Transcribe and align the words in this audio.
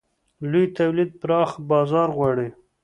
لوی 0.51 0.65
تولید 0.77 1.09
پراخه 1.21 1.57
بازار 1.69 2.09
غواړي. 2.17 2.49